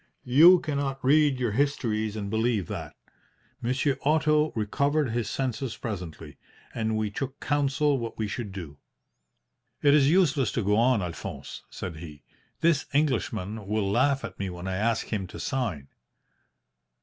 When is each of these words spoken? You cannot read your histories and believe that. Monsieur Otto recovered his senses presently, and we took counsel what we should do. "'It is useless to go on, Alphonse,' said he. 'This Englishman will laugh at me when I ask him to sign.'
You 0.25 0.59
cannot 0.61 0.97
read 1.05 1.39
your 1.39 1.51
histories 1.51 2.15
and 2.15 2.27
believe 2.27 2.65
that. 2.69 2.95
Monsieur 3.61 3.99
Otto 4.03 4.51
recovered 4.55 5.11
his 5.11 5.29
senses 5.29 5.77
presently, 5.77 6.37
and 6.73 6.97
we 6.97 7.11
took 7.11 7.39
counsel 7.39 7.99
what 7.99 8.17
we 8.17 8.27
should 8.27 8.51
do. 8.51 8.77
"'It 9.83 9.93
is 9.93 10.09
useless 10.09 10.51
to 10.53 10.63
go 10.63 10.75
on, 10.75 11.03
Alphonse,' 11.03 11.61
said 11.69 11.97
he. 11.97 12.23
'This 12.61 12.87
Englishman 12.95 13.67
will 13.67 13.91
laugh 13.91 14.25
at 14.25 14.39
me 14.39 14.49
when 14.49 14.67
I 14.67 14.77
ask 14.77 15.13
him 15.13 15.27
to 15.27 15.39
sign.' 15.39 15.87